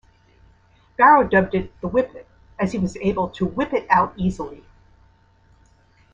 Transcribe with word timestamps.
Barrow 0.97 1.27
dubbed 1.29 1.53
it 1.53 1.79
the 1.79 1.87
"Whippit", 1.87 2.25
as 2.57 2.71
he 2.71 2.79
was 2.79 2.97
able 2.97 3.29
to 3.29 3.45
"whip 3.45 3.71
it" 3.71 3.85
out 3.87 4.13
easily. 4.17 4.63